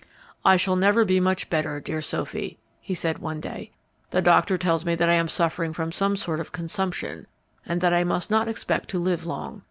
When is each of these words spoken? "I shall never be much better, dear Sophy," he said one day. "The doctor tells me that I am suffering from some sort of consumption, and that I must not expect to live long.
"I 0.43 0.57
shall 0.57 0.75
never 0.77 1.05
be 1.05 1.19
much 1.19 1.47
better, 1.47 1.79
dear 1.79 2.01
Sophy," 2.01 2.57
he 2.79 2.95
said 2.95 3.19
one 3.19 3.39
day. 3.39 3.69
"The 4.09 4.19
doctor 4.19 4.57
tells 4.57 4.83
me 4.83 4.95
that 4.95 5.09
I 5.11 5.13
am 5.13 5.27
suffering 5.27 5.73
from 5.73 5.91
some 5.91 6.15
sort 6.15 6.39
of 6.39 6.51
consumption, 6.51 7.27
and 7.67 7.81
that 7.81 7.93
I 7.93 8.03
must 8.03 8.31
not 8.31 8.47
expect 8.47 8.89
to 8.89 8.97
live 8.99 9.27
long. 9.27 9.59